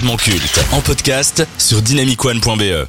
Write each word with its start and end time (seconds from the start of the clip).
culte 0.00 0.58
en 0.72 0.80
podcast 0.80 1.46
sur 1.58 1.82
dynamicone.be. 1.82 2.88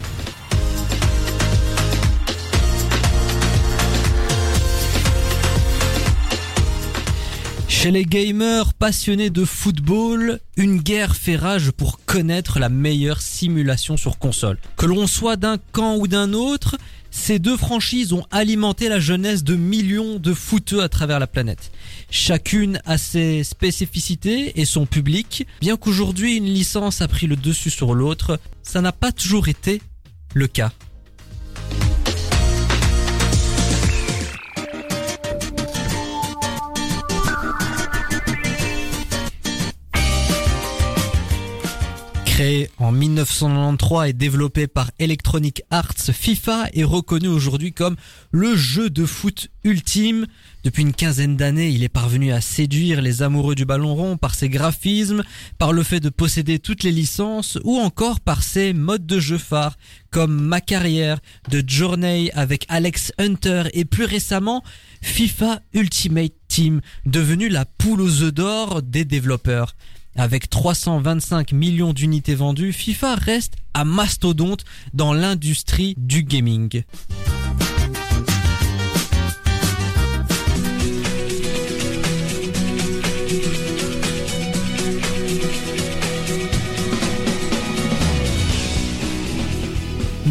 Chez 7.68 7.92
les 7.92 8.06
gamers 8.06 8.74
passionnés 8.74 9.30
de 9.30 9.44
football, 9.44 10.40
une 10.56 10.78
guerre 10.78 11.18
fait 11.18 11.36
rage 11.36 11.72
pour 11.72 12.00
connaître 12.06 12.60
la 12.60 12.70
meilleure 12.70 13.22
simulation 13.22 13.98
sur 13.98 14.18
console. 14.18 14.58
Que 14.78 14.86
l'on 14.86 15.06
soit 15.06 15.36
d'un 15.36 15.58
camp 15.74 15.98
ou 15.98 16.08
d'un 16.08 16.32
autre, 16.32 16.78
ces 17.16 17.38
deux 17.38 17.58
franchises 17.58 18.12
ont 18.12 18.26
alimenté 18.32 18.90
la 18.90 19.00
jeunesse 19.00 19.44
de 19.44 19.56
millions 19.56 20.18
de 20.18 20.34
footeux 20.34 20.82
à 20.82 20.90
travers 20.90 21.20
la 21.20 21.28
planète. 21.28 21.72
Chacune 22.10 22.82
a 22.86 22.98
ses 22.98 23.44
spécificités 23.44 24.60
et 24.60 24.66
son 24.66 24.88
public. 24.88 25.46
Bien 25.62 25.78
qu'aujourd'hui 25.78 26.36
une 26.36 26.46
licence 26.46 27.02
a 27.02 27.08
pris 27.08 27.28
le 27.28 27.36
dessus 27.36 27.70
sur 27.70 27.94
l'autre, 27.94 28.40
ça 28.64 28.82
n'a 28.82 28.92
pas 28.92 29.12
toujours 29.12 29.48
été 29.48 29.80
le 30.34 30.48
cas. 30.48 30.72
Créé 42.34 42.72
en 42.80 42.92
1993 42.92 44.10
et 44.10 44.14
développé 44.14 44.66
par 44.66 44.90
Electronic 44.98 45.62
Arts, 45.70 45.94
FIFA 46.12 46.70
est 46.74 46.84
reconnu 46.84 47.28
aujourd'hui 47.28 47.74
comme 47.74 47.96
le 48.32 48.56
jeu 48.56 48.90
de 48.90 49.06
foot 49.06 49.50
ultime. 49.64 50.26
Depuis 50.64 50.82
une 50.82 50.94
quinzaine 50.94 51.38
d'années, 51.38 51.70
il 51.70 51.84
est 51.84 51.90
parvenu 51.90 52.32
à 52.32 52.42
séduire 52.42 53.04
les 53.04 53.22
amoureux 53.22 53.54
du 53.54 53.66
ballon 53.66 53.94
rond 53.94 54.18
par 54.18 54.34
ses 54.34 54.50
graphismes, 54.50 55.22
par 55.60 55.74
le 55.74 55.84
fait 55.84 56.00
de 56.00 56.10
posséder 56.10 56.58
toutes 56.58 56.82
les 56.82 56.92
licences 56.92 57.60
ou 57.66 57.78
encore 57.78 58.20
par 58.20 58.42
ses 58.42 58.74
modes 58.74 59.06
de 59.06 59.20
jeu 59.20 59.38
phares 59.38 59.78
comme 60.10 60.34
Ma 60.34 60.60
carrière, 60.60 61.20
de 61.52 61.64
Journey 61.66 62.32
avec 62.34 62.66
Alex 62.68 63.14
Hunter 63.20 63.66
et 63.74 63.86
plus 63.86 64.06
récemment 64.06 64.64
FIFA 65.04 65.62
Ultimate 65.76 66.34
Team, 66.48 66.82
devenu 67.06 67.48
la 67.48 67.66
poule 67.66 68.02
aux 68.02 68.24
œufs 68.24 68.34
d'or 68.34 68.82
des 68.82 69.06
développeurs. 69.06 69.76
Avec 70.16 70.50
325 70.50 71.54
millions 71.54 71.94
d'unités 71.94 72.36
vendues, 72.36 72.72
FIFA 72.72 73.16
reste 73.16 73.56
à 73.74 73.84
mastodonte 73.84 74.64
dans 74.94 75.14
l'industrie 75.14 75.96
du 75.98 76.24
gaming. 76.24 76.84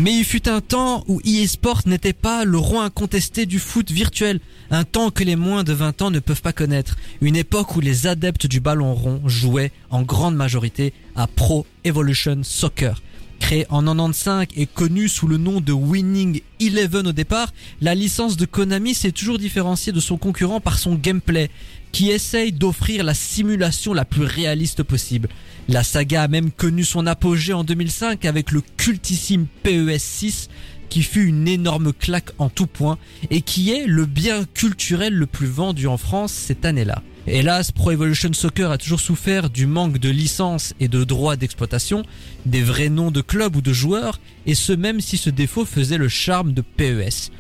Mais 0.03 0.19
il 0.19 0.25
fut 0.25 0.48
un 0.48 0.61
temps 0.61 1.05
où 1.06 1.20
eSport 1.25 1.83
n'était 1.86 2.12
pas 2.12 2.45
le 2.45 2.58
roi 2.58 2.83
incontesté 2.83 3.47
du 3.47 3.61
foot 3.61 3.92
virtuel, 3.92 4.41
un 4.72 4.83
temps 4.83 5.12
que 5.12 5.22
les 5.22 5.36
moins 5.36 5.62
de 5.62 5.72
20 5.72 6.03
ans 6.03 6.11
ne 6.11 6.19
peuvent 6.19 6.42
pas 6.42 6.53
connaître, 6.53 6.97
une 7.20 7.36
époque 7.36 7.77
où 7.77 7.81
les 7.81 8.08
adeptes 8.08 8.48
du 8.48 8.58
ballon 8.58 8.95
rond 8.95 9.23
jouaient 9.27 9.70
en 9.91 10.03
grande 10.03 10.34
majorité 10.34 10.92
à 11.14 11.28
Pro 11.28 11.67
Evolution 11.84 12.41
Soccer. 12.42 13.00
Créé 13.39 13.64
en 13.70 13.83
95 13.83 14.48
et 14.56 14.67
connu 14.67 15.08
sous 15.08 15.28
le 15.28 15.36
nom 15.36 15.61
de 15.61 15.73
Winning 15.73 16.41
Eleven 16.58 17.06
au 17.06 17.12
départ, 17.12 17.53
la 17.80 17.95
licence 17.95 18.36
de 18.36 18.45
Konami 18.45 18.95
s'est 18.95 19.12
toujours 19.12 19.39
différenciée 19.39 19.92
de 19.92 20.00
son 20.00 20.17
concurrent 20.17 20.61
par 20.61 20.80
son 20.80 20.97
gameplay, 20.97 21.48
qui 21.93 22.11
essaye 22.11 22.53
d'offrir 22.53 23.05
la 23.05 23.15
simulation 23.15 23.93
la 23.93 24.05
plus 24.05 24.25
réaliste 24.25 24.83
possible. 24.83 25.29
La 25.69 25.85
saga 25.85 26.23
a 26.23 26.29
même 26.29 26.51
connu 26.51 26.85
son 26.85 27.07
apogée 27.07 27.53
en 27.53 27.62
2005 27.62 28.25
avec 28.25 28.51
le 28.51 28.62
cultissime 28.77 29.47
PES 29.62 29.98
6 29.98 30.48
qui 30.89 31.03
fut 31.03 31.27
une 31.27 31.48
énorme 31.48 31.93
claque 31.93 32.33
en 32.39 32.51
tout 32.51 32.67
point 32.67 32.98
et 33.31 33.41
qui 33.41 33.70
est 33.70 33.87
le 33.87 34.05
bien 34.05 34.45
culturel 34.45 35.14
le 35.14 35.27
plus 35.27 35.47
vendu 35.47 35.86
en 35.86 35.97
France 35.97 36.33
cette 36.33 36.64
année-là. 36.64 37.03
Hélas, 37.27 37.70
Pro 37.70 37.92
Evolution 37.92 38.33
Soccer 38.33 38.70
a 38.70 38.79
toujours 38.79 39.01
souffert 39.01 39.48
du 39.48 39.67
manque 39.67 39.98
de 39.98 40.11
licences 40.11 40.74
et 40.80 40.89
de 40.89 41.05
droits 41.05 41.36
d'exploitation, 41.36 42.03
des 42.47 42.63
vrais 42.63 42.89
noms 42.89 43.13
de 43.13 43.20
clubs 43.20 43.55
ou 43.55 43.61
de 43.63 43.73
joueurs, 43.73 44.20
et 44.45 44.57
ce 44.57 44.73
même 44.73 45.01
si 45.01 45.17
ce 45.17 45.30
défaut 45.30 45.64
faisait 45.64 45.98
le 45.98 46.09
charme 46.09 46.53
de 46.53 46.63
PES. 46.63 47.30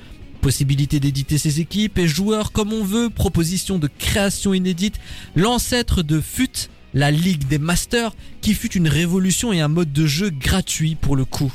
Possibilité 0.42 0.98
d'éditer 0.98 1.38
ses 1.38 1.60
équipes 1.60 1.98
et 1.98 2.08
joueurs 2.08 2.50
comme 2.50 2.72
on 2.72 2.82
veut, 2.82 3.10
proposition 3.10 3.78
de 3.78 3.86
création 3.86 4.52
inédite, 4.52 4.98
l'ancêtre 5.36 6.02
de 6.02 6.20
FUT, 6.20 6.68
la 6.94 7.12
Ligue 7.12 7.46
des 7.46 7.58
Masters, 7.58 8.12
qui 8.40 8.54
fut 8.54 8.72
une 8.72 8.88
révolution 8.88 9.52
et 9.52 9.60
un 9.60 9.68
mode 9.68 9.92
de 9.92 10.04
jeu 10.04 10.30
gratuit 10.30 10.96
pour 10.96 11.14
le 11.14 11.24
coup. 11.24 11.52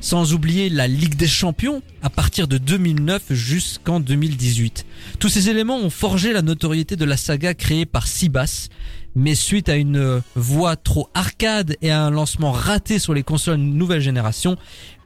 Sans 0.00 0.34
oublier 0.34 0.68
la 0.68 0.88
Ligue 0.88 1.14
des 1.14 1.28
Champions 1.28 1.80
à 2.02 2.10
partir 2.10 2.48
de 2.48 2.58
2009 2.58 3.32
jusqu'en 3.32 4.00
2018. 4.00 4.84
Tous 5.20 5.28
ces 5.28 5.48
éléments 5.48 5.78
ont 5.78 5.88
forgé 5.88 6.32
la 6.32 6.42
notoriété 6.42 6.96
de 6.96 7.04
la 7.04 7.16
saga 7.16 7.54
créée 7.54 7.86
par 7.86 8.08
Sibas, 8.08 8.68
mais 9.14 9.34
suite 9.34 9.68
à 9.68 9.76
une 9.76 10.22
voix 10.34 10.74
trop 10.76 11.08
arcade 11.14 11.76
et 11.82 11.90
à 11.90 12.02
un 12.02 12.10
lancement 12.10 12.50
raté 12.50 12.98
sur 12.98 13.14
les 13.14 13.22
consoles 13.22 13.58
nouvelle 13.58 14.00
génération, 14.00 14.56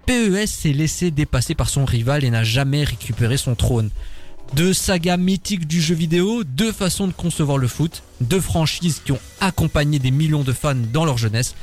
PES 0.09 0.47
s'est 0.47 0.73
laissé 0.73 1.11
dépasser 1.11 1.55
par 1.55 1.69
son 1.69 1.85
rival 1.85 2.25
et 2.25 2.31
n'a 2.31 2.43
jamais 2.43 2.83
récupéré 2.83 3.37
son 3.37 3.55
trône. 3.55 3.91
Deux 4.55 4.73
sagas 4.73 5.19
mythiques 5.19 5.67
du 5.67 5.83
jeu 5.83 5.95
vidéo, 5.95 6.45
deux 6.45 6.73
façons 6.73 7.09
de 7.09 7.13
concevoir 7.13 7.59
le 7.59 7.69
foot, 7.69 8.03
deux 8.23 8.41
franchises 8.41 9.03
qui 9.05 9.13
ont 9.13 9.21
accompagné 9.43 9.99
des 9.99 10.11
millions 10.11 10.45
de 10.45 10.53
fans 10.55 10.75
dans 10.75 11.05
leur 11.05 11.19
jeunesse. 11.19 11.55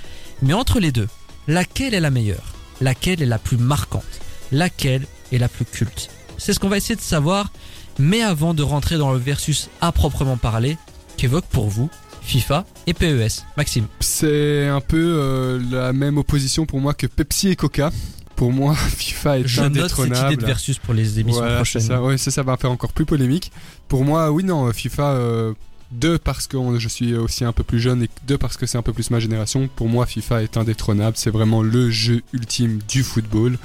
Mais 0.44 0.54
entre 0.54 0.80
les 0.80 0.92
deux, 0.92 1.08
laquelle 1.48 1.96
est 1.96 2.00
la 2.00 2.12
meilleure? 2.12 2.54
Laquelle 2.82 3.24
est 3.24 3.26
la 3.26 3.40
plus 3.40 3.58
marquante? 3.58 4.04
Laquelle 4.52 5.08
est 5.32 5.40
la 5.40 5.50
plus 5.50 5.66
culte? 5.66 6.12
C'est 6.38 6.54
ce 6.54 6.60
qu'on 6.60 6.70
va 6.70 6.78
essayer 6.78 6.96
de 6.96 7.02
savoir. 7.02 7.52
Mais 7.98 8.22
avant 8.22 8.54
de 8.54 8.62
rentrer 8.62 9.00
dans 9.00 9.12
le 9.12 9.18
versus 9.18 9.72
à 9.82 9.92
proprement 9.92 10.38
parler, 10.38 10.78
qu'évoque 11.18 11.46
pour 11.46 11.68
vous 11.68 11.90
FIFA 12.22 12.64
et 12.86 12.94
PES 12.94 13.44
Maxime 13.58 13.88
C'est 14.02 14.68
un 14.68 14.82
peu 14.82 15.18
euh, 15.20 15.60
la 15.72 15.94
même 15.94 16.20
opposition 16.20 16.68
pour 16.68 16.80
moi 16.80 16.94
que 16.94 17.08
Pepsi 17.08 17.50
et 17.50 17.56
Coca. 17.56 17.92
Pour 18.36 18.52
moi, 18.52 18.74
FIFA 18.98 19.40
est 19.40 19.48
Je 19.48 19.62
note 19.62 19.74
cette 19.74 19.80
indétrônable. 19.82 20.34
idée 20.34 20.42
de 20.42 20.46
versus 20.48 20.78
pour 20.78 20.94
les 20.94 21.20
émissions 21.20 21.42
Voilà, 21.42 21.56
prochaines. 21.58 21.82
ça, 21.82 22.02
ouais, 22.02 22.18
ça, 22.18 22.32
ça 22.32 22.44
va 22.44 22.58
faire 22.58 22.72
encore 22.72 22.92
plus 22.94 23.06
polémique. 23.06 23.52
Pour 23.88 24.04
moi, 24.04 24.32
oui, 24.32 24.44
non, 24.44 24.72
FIFA, 24.74 25.12
euh, 25.14 25.54
deux 25.92 26.18
parce 26.18 26.48
que 26.48 26.58
je 26.78 26.88
suis 26.90 27.16
aussi 27.16 27.46
un 27.46 27.54
peu 27.54 27.64
plus 27.64 27.80
jeune 27.80 28.04
et 28.04 28.10
deux 28.28 28.38
parce 28.38 28.58
que 28.58 28.66
c'est 28.66 28.78
un 28.78 28.82
peu 28.82 28.92
plus 28.94 29.12
ma 29.12 29.20
génération. 29.20 29.70
Pour 29.76 29.88
moi, 29.88 30.06
FIFA 30.06 30.44
est 30.44 30.58
indétrônable. 30.58 31.16
C'est 31.18 31.30
vraiment 31.30 31.62
le 31.62 31.90
jeu 31.92 32.22
ultime 32.34 32.80
du 32.90 33.04
football. 33.04 33.58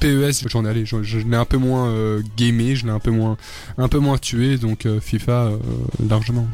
PES, 0.00 0.48
j'en 0.48 0.64
ai 0.64 0.68
allé, 0.70 0.86
je, 0.86 1.02
je 1.02 1.18
l'ai 1.18 1.36
un 1.36 1.44
peu 1.44 1.58
moins 1.58 1.88
euh, 1.90 2.22
gamé, 2.38 2.74
je 2.74 2.86
l'ai 2.86 2.90
un 2.92 2.98
peu 3.00 3.10
moins, 3.10 3.36
un 3.76 3.88
peu 3.88 3.98
moins 3.98 4.16
tué, 4.16 4.56
donc 4.56 4.86
euh, 4.86 4.98
FIFA 4.98 5.32
euh, 5.32 5.58
largement. 6.08 6.46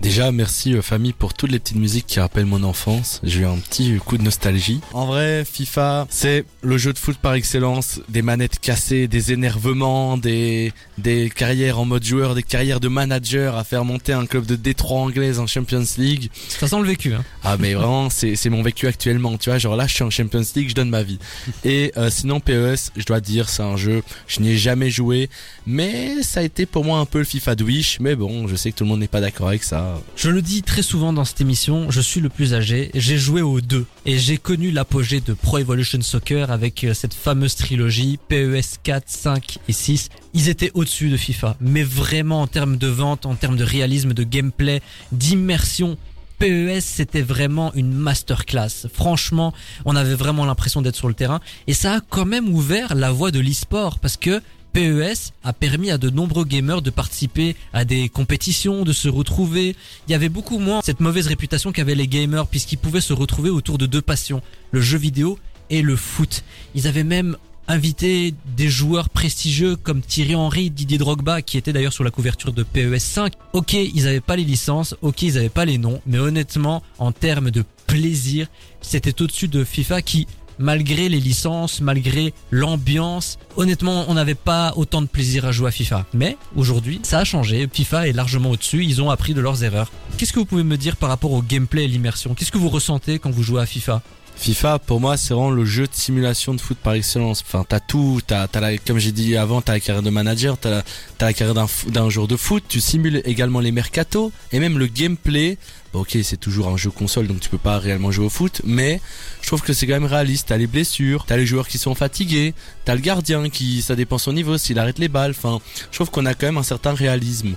Déjà, 0.00 0.30
merci 0.30 0.74
euh, 0.74 0.82
famille 0.82 1.12
pour 1.12 1.34
toutes 1.34 1.50
les 1.50 1.58
petites 1.58 1.76
musiques 1.76 2.06
qui 2.06 2.20
rappellent 2.20 2.46
mon 2.46 2.62
enfance. 2.62 3.20
J'ai 3.22 3.40
eu 3.40 3.46
un 3.46 3.56
petit 3.56 3.96
coup 3.98 4.18
de 4.18 4.22
nostalgie. 4.22 4.80
En 4.92 5.06
vrai, 5.06 5.44
FIFA, 5.44 6.06
c'est 6.10 6.44
le 6.62 6.78
jeu 6.78 6.92
de 6.92 6.98
foot 6.98 7.16
par 7.16 7.34
excellence. 7.34 8.00
Des 8.08 8.22
manettes 8.22 8.60
cassées, 8.60 9.08
des 9.08 9.32
énervements, 9.32 10.16
des, 10.16 10.72
des 10.98 11.30
carrières 11.34 11.78
en 11.78 11.84
mode 11.84 12.04
joueur, 12.04 12.34
des 12.34 12.42
carrières 12.42 12.80
de 12.80 12.88
manager 12.88 13.56
à 13.56 13.64
faire 13.64 13.84
monter 13.84 14.12
un 14.12 14.26
club 14.26 14.46
de 14.46 14.56
Détroit 14.56 15.00
anglaise 15.00 15.40
en 15.40 15.46
Champions 15.46 15.84
League. 15.98 16.30
Ça 16.48 16.68
sent 16.68 16.78
le 16.78 16.86
vécu. 16.86 17.14
Hein. 17.14 17.24
Ah 17.42 17.56
mais 17.58 17.74
vraiment 17.74 18.10
c'est 18.10 18.34
c'est 18.34 18.50
mon 18.50 18.62
vécu 18.62 18.88
actuellement 18.88 19.38
tu 19.38 19.50
vois 19.50 19.58
genre 19.58 19.76
là 19.76 19.86
je 19.86 19.94
suis 19.94 20.02
en 20.02 20.10
Champions 20.10 20.42
League 20.56 20.68
je 20.68 20.74
donne 20.74 20.90
ma 20.90 21.04
vie 21.04 21.18
et 21.64 21.92
euh, 21.96 22.10
sinon 22.10 22.40
PES 22.40 22.90
je 22.96 23.04
dois 23.04 23.20
dire 23.20 23.48
c'est 23.48 23.62
un 23.62 23.76
jeu 23.76 24.02
je 24.26 24.40
n'y 24.40 24.50
ai 24.50 24.56
jamais 24.58 24.90
joué 24.90 25.30
mais 25.64 26.22
ça 26.22 26.40
a 26.40 26.42
été 26.42 26.66
pour 26.66 26.84
moi 26.84 26.98
un 26.98 27.04
peu 27.06 27.18
le 27.18 27.24
FIFA 27.24 27.54
de 27.54 27.62
Wish 27.62 28.00
mais 28.00 28.16
bon 28.16 28.48
je 28.48 28.56
sais 28.56 28.72
que 28.72 28.78
tout 28.78 28.84
le 28.84 28.90
monde 28.90 28.98
n'est 28.98 29.06
pas 29.06 29.20
d'accord 29.20 29.48
avec 29.48 29.62
ça 29.62 29.85
Je 30.16 30.30
le 30.30 30.42
dis 30.42 30.62
très 30.62 30.82
souvent 30.82 31.12
dans 31.12 31.24
cette 31.24 31.40
émission, 31.40 31.90
je 31.90 32.00
suis 32.00 32.20
le 32.20 32.28
plus 32.28 32.54
âgé, 32.54 32.90
j'ai 32.94 33.18
joué 33.18 33.42
aux 33.42 33.60
deux 33.60 33.86
et 34.04 34.18
j'ai 34.18 34.38
connu 34.38 34.70
l'apogée 34.70 35.20
de 35.20 35.34
Pro 35.34 35.58
Evolution 35.58 36.00
Soccer 36.00 36.50
avec 36.50 36.84
euh, 36.84 36.94
cette 36.94 37.14
fameuse 37.14 37.54
trilogie 37.56 38.18
PES 38.28 38.78
4, 38.82 39.04
5 39.06 39.58
et 39.68 39.72
6. 39.72 40.08
Ils 40.34 40.48
étaient 40.48 40.70
au-dessus 40.74 41.10
de 41.10 41.16
FIFA, 41.16 41.56
mais 41.60 41.82
vraiment 41.82 42.42
en 42.42 42.46
termes 42.46 42.76
de 42.76 42.86
vente, 42.86 43.26
en 43.26 43.34
termes 43.34 43.56
de 43.56 43.64
réalisme, 43.64 44.12
de 44.12 44.24
gameplay, 44.24 44.80
d'immersion. 45.12 45.96
PES 46.38 46.80
c'était 46.80 47.22
vraiment 47.22 47.72
une 47.74 47.92
masterclass. 47.92 48.88
Franchement, 48.92 49.54
on 49.84 49.96
avait 49.96 50.14
vraiment 50.14 50.44
l'impression 50.44 50.82
d'être 50.82 50.96
sur 50.96 51.08
le 51.08 51.14
terrain 51.14 51.40
et 51.66 51.72
ça 51.72 51.94
a 51.94 52.00
quand 52.00 52.26
même 52.26 52.48
ouvert 52.48 52.94
la 52.94 53.10
voie 53.10 53.30
de 53.30 53.40
l'e-sport 53.40 53.98
parce 53.98 54.16
que 54.16 54.42
PES 54.76 55.32
a 55.42 55.54
permis 55.54 55.90
à 55.90 55.96
de 55.96 56.10
nombreux 56.10 56.44
gamers 56.44 56.82
de 56.82 56.90
participer 56.90 57.56
à 57.72 57.86
des 57.86 58.10
compétitions, 58.10 58.84
de 58.84 58.92
se 58.92 59.08
retrouver. 59.08 59.74
Il 60.06 60.12
y 60.12 60.14
avait 60.14 60.28
beaucoup 60.28 60.58
moins 60.58 60.82
cette 60.84 61.00
mauvaise 61.00 61.28
réputation 61.28 61.72
qu'avaient 61.72 61.94
les 61.94 62.06
gamers 62.06 62.46
puisqu'ils 62.46 62.76
pouvaient 62.76 63.00
se 63.00 63.14
retrouver 63.14 63.48
autour 63.48 63.78
de 63.78 63.86
deux 63.86 64.02
passions, 64.02 64.42
le 64.72 64.82
jeu 64.82 64.98
vidéo 64.98 65.38
et 65.70 65.80
le 65.80 65.96
foot. 65.96 66.44
Ils 66.74 66.86
avaient 66.86 67.04
même 67.04 67.38
invité 67.68 68.34
des 68.54 68.68
joueurs 68.68 69.08
prestigieux 69.08 69.76
comme 69.76 70.02
Thierry 70.02 70.34
Henry, 70.34 70.68
Didier 70.68 70.98
Drogba, 70.98 71.40
qui 71.40 71.56
étaient 71.56 71.72
d'ailleurs 71.72 71.94
sur 71.94 72.04
la 72.04 72.10
couverture 72.10 72.52
de 72.52 72.62
PES 72.62 72.98
5. 72.98 73.32
Ok, 73.54 73.72
ils 73.72 74.06
avaient 74.06 74.20
pas 74.20 74.36
les 74.36 74.44
licences, 74.44 74.94
ok, 75.00 75.22
ils 75.22 75.38
avaient 75.38 75.48
pas 75.48 75.64
les 75.64 75.78
noms, 75.78 76.02
mais 76.04 76.18
honnêtement, 76.18 76.82
en 76.98 77.12
termes 77.12 77.50
de 77.50 77.64
plaisir, 77.86 78.46
c'était 78.82 79.22
au-dessus 79.22 79.48
de 79.48 79.64
FIFA 79.64 80.02
qui 80.02 80.26
malgré 80.58 81.08
les 81.08 81.20
licences, 81.20 81.80
malgré 81.80 82.32
l'ambiance. 82.50 83.38
Honnêtement, 83.56 84.04
on 84.08 84.14
n'avait 84.14 84.34
pas 84.34 84.72
autant 84.76 85.02
de 85.02 85.06
plaisir 85.06 85.44
à 85.44 85.52
jouer 85.52 85.68
à 85.68 85.70
FIFA. 85.70 86.06
Mais 86.14 86.36
aujourd'hui, 86.54 87.00
ça 87.02 87.18
a 87.18 87.24
changé. 87.24 87.68
FIFA 87.72 88.08
est 88.08 88.12
largement 88.12 88.50
au-dessus. 88.50 88.84
Ils 88.84 89.02
ont 89.02 89.10
appris 89.10 89.34
de 89.34 89.40
leurs 89.40 89.64
erreurs. 89.64 89.90
Qu'est-ce 90.18 90.32
que 90.32 90.38
vous 90.38 90.46
pouvez 90.46 90.64
me 90.64 90.76
dire 90.76 90.96
par 90.96 91.08
rapport 91.08 91.32
au 91.32 91.42
gameplay 91.42 91.84
et 91.84 91.88
l'immersion? 91.88 92.34
Qu'est-ce 92.34 92.52
que 92.52 92.58
vous 92.58 92.68
ressentez 92.68 93.18
quand 93.18 93.30
vous 93.30 93.42
jouez 93.42 93.60
à 93.60 93.66
FIFA? 93.66 94.02
FIFA, 94.36 94.78
pour 94.78 95.00
moi, 95.00 95.16
c'est 95.16 95.34
vraiment 95.34 95.50
le 95.50 95.64
jeu 95.64 95.84
de 95.86 95.94
simulation 95.94 96.54
de 96.54 96.60
foot 96.60 96.76
par 96.76 96.92
excellence. 96.92 97.42
Enfin, 97.46 97.64
t'as 97.68 97.80
tout, 97.80 98.20
t'as, 98.26 98.46
t'as 98.46 98.60
la, 98.60 98.78
comme 98.78 98.98
j'ai 98.98 99.10
dit 99.10 99.36
avant, 99.36 99.62
t'as 99.62 99.72
la 99.72 99.80
carrière 99.80 100.02
de 100.02 100.10
manager, 100.10 100.58
t'as 100.58 100.70
la, 100.70 100.82
t'as 101.18 101.26
la 101.26 101.32
carrière 101.32 101.54
d'un, 101.54 101.66
d'un 101.88 102.10
joueur 102.10 102.28
de 102.28 102.36
foot, 102.36 102.62
tu 102.68 102.80
simules 102.80 103.22
également 103.24 103.60
les 103.60 103.72
mercatos, 103.72 104.30
et 104.52 104.60
même 104.60 104.78
le 104.78 104.86
gameplay. 104.86 105.58
Bon, 105.92 106.00
ok, 106.00 106.18
c'est 106.22 106.36
toujours 106.36 106.68
un 106.68 106.76
jeu 106.76 106.90
console, 106.90 107.26
donc 107.26 107.40
tu 107.40 107.48
peux 107.48 107.58
pas 107.58 107.78
réellement 107.78 108.12
jouer 108.12 108.26
au 108.26 108.30
foot, 108.30 108.60
mais 108.64 109.00
je 109.40 109.46
trouve 109.46 109.62
que 109.62 109.72
c'est 109.72 109.86
quand 109.86 109.94
même 109.94 110.04
réaliste. 110.04 110.48
T'as 110.48 110.58
les 110.58 110.66
blessures, 110.66 111.24
t'as 111.26 111.36
les 111.36 111.46
joueurs 111.46 111.66
qui 111.66 111.78
sont 111.78 111.94
fatigués, 111.94 112.54
t'as 112.84 112.94
le 112.94 113.00
gardien 113.00 113.48
qui, 113.48 113.80
ça 113.82 113.96
dépend 113.96 114.18
son 114.18 114.34
niveau, 114.34 114.58
s'il 114.58 114.78
arrête 114.78 114.98
les 114.98 115.08
balles. 115.08 115.30
Enfin, 115.30 115.60
je 115.90 115.96
trouve 115.96 116.10
qu'on 116.10 116.26
a 116.26 116.34
quand 116.34 116.46
même 116.46 116.58
un 116.58 116.62
certain 116.62 116.92
réalisme. 116.92 117.54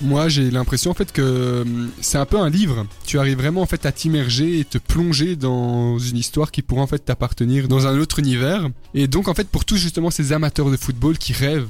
Moi, 0.00 0.28
j'ai 0.28 0.50
l'impression 0.50 0.90
en 0.90 0.94
fait 0.94 1.10
que 1.12 1.62
hum, 1.62 1.90
c'est 2.00 2.18
un 2.18 2.26
peu 2.26 2.38
un 2.38 2.50
livre. 2.50 2.86
Tu 3.06 3.18
arrives 3.18 3.38
vraiment 3.38 3.62
en 3.62 3.66
fait 3.66 3.86
à 3.86 3.92
t'immerger 3.92 4.58
et 4.60 4.64
te 4.64 4.78
plonger 4.78 5.36
dans 5.36 5.98
une 5.98 6.16
histoire 6.16 6.50
qui 6.50 6.62
pourrait 6.62 6.82
en 6.82 6.86
fait 6.86 6.98
t'appartenir 6.98 7.68
dans 7.68 7.86
un 7.86 7.98
autre 7.98 8.18
univers. 8.18 8.68
Et 8.94 9.08
donc 9.08 9.28
en 9.28 9.34
fait 9.34 9.48
pour 9.48 9.64
tous 9.64 9.76
justement 9.76 10.10
ces 10.10 10.32
amateurs 10.32 10.70
de 10.70 10.76
football 10.76 11.18
qui 11.18 11.32
rêvent 11.32 11.68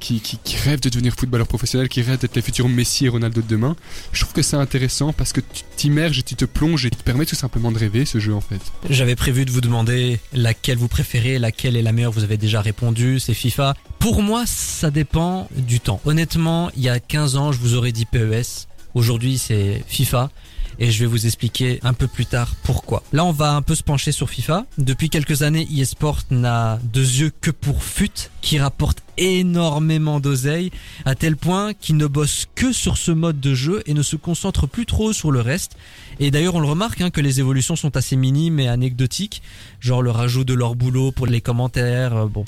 qui, 0.00 0.20
qui, 0.20 0.56
rêvent 0.56 0.80
de 0.80 0.88
devenir 0.88 1.14
footballeur 1.14 1.46
professionnel, 1.46 1.88
qui 1.88 2.02
rêvent 2.02 2.18
d'être 2.18 2.36
les 2.36 2.42
futurs 2.42 2.68
Messi 2.68 3.06
et 3.06 3.08
Ronaldo 3.08 3.40
de 3.40 3.46
demain. 3.46 3.76
Je 4.12 4.20
trouve 4.20 4.34
que 4.34 4.42
c'est 4.42 4.56
intéressant 4.56 5.12
parce 5.12 5.32
que 5.32 5.40
tu 5.40 5.62
t'immerges 5.76 6.18
et 6.18 6.22
tu 6.22 6.34
te 6.34 6.44
plonges 6.44 6.86
et 6.86 6.90
tu 6.90 6.96
te 6.96 7.02
permets 7.02 7.26
tout 7.26 7.34
simplement 7.34 7.72
de 7.72 7.78
rêver 7.78 8.04
ce 8.04 8.18
jeu 8.18 8.34
en 8.34 8.40
fait. 8.40 8.60
J'avais 8.90 9.16
prévu 9.16 9.44
de 9.44 9.50
vous 9.50 9.60
demander 9.60 10.20
laquelle 10.32 10.78
vous 10.78 10.88
préférez, 10.88 11.38
laquelle 11.38 11.76
est 11.76 11.82
la 11.82 11.92
meilleure. 11.92 12.12
Vous 12.12 12.24
avez 12.24 12.36
déjà 12.36 12.60
répondu, 12.60 13.20
c'est 13.20 13.34
FIFA. 13.34 13.74
Pour 13.98 14.22
moi, 14.22 14.44
ça 14.46 14.90
dépend 14.90 15.48
du 15.56 15.80
temps. 15.80 16.00
Honnêtement, 16.04 16.70
il 16.76 16.82
y 16.82 16.88
a 16.88 17.00
15 17.00 17.36
ans, 17.36 17.52
je 17.52 17.58
vous 17.58 17.74
aurais 17.74 17.92
dit 17.92 18.04
PES. 18.04 18.66
Aujourd'hui, 18.94 19.38
c'est 19.38 19.84
FIFA. 19.86 20.30
Et 20.78 20.90
je 20.90 21.00
vais 21.00 21.06
vous 21.06 21.26
expliquer 21.26 21.80
un 21.82 21.94
peu 21.94 22.06
plus 22.06 22.26
tard 22.26 22.54
pourquoi. 22.62 23.02
Là, 23.12 23.24
on 23.24 23.32
va 23.32 23.52
un 23.54 23.62
peu 23.62 23.74
se 23.74 23.82
pencher 23.82 24.12
sur 24.12 24.28
FIFA. 24.28 24.66
Depuis 24.78 25.08
quelques 25.08 25.42
années, 25.42 25.66
eSport 25.76 26.20
n'a 26.30 26.78
deux 26.84 27.00
yeux 27.20 27.32
que 27.40 27.50
pour 27.50 27.82
FUT, 27.82 28.30
qui 28.42 28.58
rapporte 28.58 29.02
énormément 29.18 30.20
d'oseille, 30.20 30.70
à 31.04 31.14
tel 31.14 31.36
point 31.36 31.72
qu'il 31.72 31.96
ne 31.96 32.06
bosse 32.06 32.46
que 32.54 32.72
sur 32.72 32.98
ce 32.98 33.10
mode 33.10 33.40
de 33.40 33.54
jeu 33.54 33.82
et 33.86 33.94
ne 33.94 34.02
se 34.02 34.16
concentre 34.16 34.66
plus 34.66 34.84
trop 34.86 35.12
sur 35.12 35.30
le 35.30 35.40
reste. 35.40 35.76
Et 36.20 36.30
d'ailleurs, 36.30 36.54
on 36.54 36.60
le 36.60 36.68
remarque 36.68 37.00
hein, 37.00 37.10
que 37.10 37.20
les 37.20 37.40
évolutions 37.40 37.76
sont 37.76 37.96
assez 37.96 38.16
minimes 38.16 38.60
et 38.60 38.68
anecdotiques, 38.68 39.42
genre 39.80 40.02
le 40.02 40.10
rajout 40.10 40.44
de 40.44 40.54
leur 40.54 40.74
boulot 40.74 41.12
pour 41.12 41.26
les 41.26 41.40
commentaires. 41.40 42.14
euh, 42.16 42.26
Bon, 42.26 42.44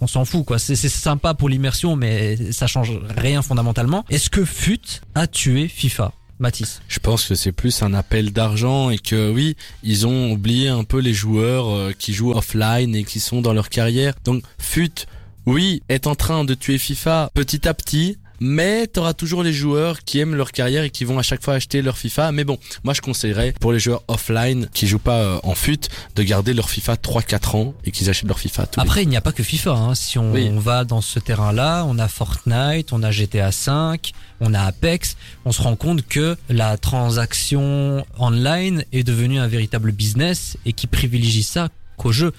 on 0.00 0.06
s'en 0.06 0.24
fout 0.24 0.44
quoi. 0.44 0.58
C'est 0.58 0.76
sympa 0.76 1.34
pour 1.34 1.48
l'immersion, 1.48 1.96
mais 1.96 2.52
ça 2.52 2.66
change 2.66 2.92
rien 3.16 3.42
fondamentalement. 3.42 4.04
Est-ce 4.08 4.30
que 4.30 4.44
FUT 4.44 5.02
a 5.14 5.26
tué 5.26 5.68
FIFA, 5.68 6.12
Mathis 6.38 6.80
Je 6.88 6.98
pense 6.98 7.26
que 7.26 7.34
c'est 7.34 7.52
plus 7.52 7.82
un 7.82 7.94
appel 7.94 8.32
d'argent 8.32 8.90
et 8.90 8.98
que 8.98 9.30
oui, 9.30 9.56
ils 9.82 10.06
ont 10.06 10.32
oublié 10.32 10.68
un 10.68 10.84
peu 10.84 10.98
les 10.98 11.14
joueurs 11.14 11.68
euh, 11.68 11.92
qui 11.96 12.12
jouent 12.12 12.32
offline 12.32 12.94
et 12.94 13.04
qui 13.04 13.20
sont 13.20 13.42
dans 13.42 13.52
leur 13.52 13.68
carrière. 13.68 14.14
Donc 14.24 14.42
FUT, 14.58 15.06
oui, 15.46 15.82
est 15.88 16.06
en 16.06 16.14
train 16.14 16.44
de 16.44 16.54
tuer 16.54 16.78
FIFA 16.78 17.30
petit 17.34 17.66
à 17.66 17.74
petit. 17.74 18.18
Mais 18.40 18.86
t'auras 18.86 19.14
toujours 19.14 19.42
les 19.42 19.52
joueurs 19.52 20.04
qui 20.04 20.18
aiment 20.20 20.34
leur 20.34 20.52
carrière 20.52 20.84
et 20.84 20.90
qui 20.90 21.04
vont 21.04 21.18
à 21.18 21.22
chaque 21.22 21.42
fois 21.42 21.54
acheter 21.54 21.82
leur 21.82 21.98
FIFA. 21.98 22.32
Mais 22.32 22.44
bon, 22.44 22.58
moi 22.84 22.94
je 22.94 23.00
conseillerais 23.00 23.52
pour 23.60 23.72
les 23.72 23.80
joueurs 23.80 24.02
offline 24.08 24.68
qui 24.72 24.86
jouent 24.86 24.98
pas 24.98 25.18
euh, 25.18 25.38
en 25.42 25.54
FUT 25.54 25.78
de 26.14 26.22
garder 26.22 26.54
leur 26.54 26.70
FIFA 26.70 26.94
3-4 26.94 27.56
ans 27.56 27.74
et 27.84 27.90
qu'ils 27.90 28.08
achètent 28.10 28.28
leur 28.28 28.38
FIFA 28.38 28.66
tous 28.66 28.80
les 28.80 28.82
Après, 28.86 29.02
il 29.02 29.08
n'y 29.08 29.16
a 29.16 29.20
pas 29.20 29.32
que 29.32 29.42
FIFA. 29.42 29.70
Hein. 29.72 29.94
Si 29.94 30.18
on, 30.18 30.32
Oui. 30.32 30.48
on 30.52 30.58
va 30.60 30.84
dans 30.84 31.00
ce 31.00 31.18
terrain-là, 31.18 31.84
on 31.86 31.98
a 31.98 32.08
Fortnite, 32.08 32.92
on 32.92 33.02
a 33.02 33.10
GTA 33.10 33.50
5, 33.52 34.12
on 34.40 34.54
a 34.54 34.60
Apex. 34.62 35.16
On 35.44 35.52
se 35.52 35.62
rend 35.62 35.76
compte 35.76 36.06
que 36.06 36.36
la 36.48 36.76
transaction 36.78 38.04
online 38.18 38.84
est 38.92 39.02
devenue 39.02 39.38
un 39.38 39.48
véritable 39.48 39.92
business 39.92 40.56
et 40.66 40.72
qui 40.72 40.86
privilégie 40.86 41.42
ça 41.42 41.68
qu'au 41.96 42.12
jeu. 42.12 42.32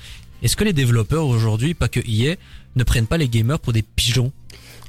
Est-ce 0.44 0.56
que 0.56 0.63
les 0.63 0.74
développeurs 0.74 1.27
aujourd'hui, 1.27 1.74
pas 1.74 1.88
que 1.88 2.00
EA, 2.00 2.36
ne 2.75 2.83
prennent 2.83 3.07
pas 3.07 3.18
les 3.18 3.27
gamers 3.30 3.59
pour 3.59 3.74
des 3.74 3.81
pigeons? 3.81 4.31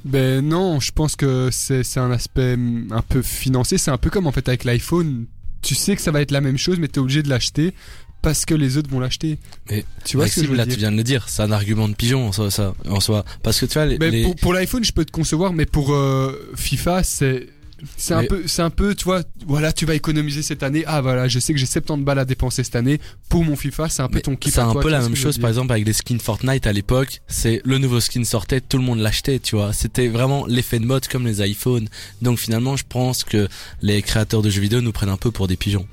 Ben 0.04 0.40
non, 0.46 0.80
je 0.80 0.92
pense 0.92 1.14
que 1.16 1.50
c'est 1.52 1.82
c'est 1.82 2.00
un 2.00 2.10
aspect 2.10 2.54
hum, 2.54 2.88
un 2.90 3.02
peu 3.02 3.20
financier. 3.22 3.76
C'est 3.78 3.90
un 3.90 3.98
peu 3.98 4.08
comme 4.10 4.26
en 4.26 4.32
fait 4.32 4.48
avec 4.48 4.64
l'iPhone. 4.64 5.26
Tu 5.62 5.74
sais 5.74 5.94
que 5.94 6.00
ça 6.02 6.10
va 6.10 6.22
être 6.22 6.30
la 6.30 6.40
même 6.40 6.56
chose, 6.56 6.78
mais 6.78 6.88
t'es 6.88 7.00
obligé 7.00 7.22
de 7.22 7.28
l'acheter 7.28 7.74
parce 8.22 8.44
que 8.46 8.54
les 8.54 8.76
autres 8.78 8.88
vont 8.90 9.00
l'acheter. 9.00 9.38
Mais, 9.70 9.84
tu 10.04 10.16
vois 10.16 10.26
ce 10.26 10.36
que 10.36 10.40
je 10.42 10.46
Maxime, 10.46 10.50
veux 10.52 10.56
là 10.56 10.64
dire 10.64 10.74
tu 10.74 10.80
viens 10.80 10.92
de 10.92 10.96
le 10.96 11.02
dire, 11.02 11.28
c'est 11.28 11.42
un 11.42 11.52
argument 11.52 11.88
de 11.88 11.94
pigeon 11.94 12.28
en 12.28 12.32
soi, 12.32 12.50
ça, 12.50 12.74
en 12.88 13.00
soi. 13.00 13.24
Parce 13.42 13.60
que 13.60 13.66
tu 13.66 13.74
vois, 13.74 13.86
les, 13.86 13.98
Mais 13.98 14.10
les- 14.10 14.22
pour, 14.22 14.36
pour 14.36 14.52
l'iPhone, 14.54 14.84
je 14.84 14.92
peux 14.92 15.04
te 15.04 15.10
concevoir, 15.10 15.52
mais 15.52 15.66
pour 15.66 15.92
euh, 15.94 16.50
FIFA, 16.54 17.02
c'est 17.02 17.48
c'est 17.96 18.14
un 18.14 18.24
peu 18.24 18.42
c'est 18.46 18.62
un 18.62 18.70
peu 18.70 18.94
tu 18.94 19.04
vois 19.04 19.22
voilà 19.46 19.72
tu 19.72 19.86
vas 19.86 19.94
économiser 19.94 20.42
cette 20.42 20.62
année 20.62 20.84
ah 20.86 21.00
voilà 21.00 21.28
je 21.28 21.38
sais 21.38 21.52
que 21.52 21.58
j'ai 21.58 21.66
70 21.66 22.04
balles 22.04 22.18
à 22.18 22.24
dépenser 22.24 22.64
cette 22.64 22.76
année 22.76 23.00
pour 23.28 23.44
mon 23.44 23.56
FIFA 23.56 23.88
c'est 23.88 24.02
un 24.02 24.08
peu 24.08 24.20
ton 24.20 24.36
kiff 24.36 24.54
C'est 24.54 24.60
un 24.60 24.72
toi, 24.72 24.82
peu 24.82 24.90
la 24.90 25.00
même 25.00 25.16
chose, 25.16 25.38
par 25.38 25.48
exemple, 25.48 25.72
avec 25.72 25.86
les 25.86 25.92
skins 25.92 26.18
Fortnite 26.20 26.66
à 26.66 26.72
l'époque. 26.72 27.20
C'est 27.28 27.60
le 27.64 27.78
nouveau 27.78 28.00
skin 28.00 28.24
sortait, 28.24 28.60
tout 28.60 28.76
le 28.78 28.82
monde 28.84 28.98
l'achetait, 28.98 29.38
tu 29.38 29.56
vois. 29.56 29.72
C'était 29.72 30.08
vraiment 30.08 30.46
l'effet 30.46 30.78
de 30.78 30.84
mode 30.86 31.06
comme 31.08 31.26
les 31.26 31.40
iPhones. 31.48 31.88
Donc 32.22 32.38
finalement, 32.38 32.76
je 32.76 32.84
pense 32.88 33.24
que 33.24 33.48
les 33.82 34.02
créateurs 34.02 34.42
de 34.42 34.50
jeux 34.50 34.60
vidéo 34.60 34.80
nous 34.80 34.92
prennent 34.92 35.08
un 35.08 35.16
peu 35.16 35.30
pour 35.30 35.48
des 35.48 35.56
pigeons. 35.56 35.86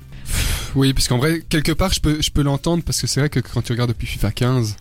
oui 0.74 0.92
parce 0.92 1.08
qu'en 1.08 1.16
vrai 1.18 1.42
quelque 1.48 1.72
part 1.72 1.92
je 1.94 2.00
peux 2.00 2.20
je 2.20 2.30
peux 2.30 2.42
l'entendre 2.42 2.82
parce 2.84 3.00
que 3.00 3.06
c'est 3.06 3.20
vrai 3.20 3.30
que 3.30 3.40
quand 3.40 3.62
tu 3.62 3.72
regardes 3.72 3.90
depuis 3.90 4.06
FIFA 4.06 4.30
15 4.32 4.76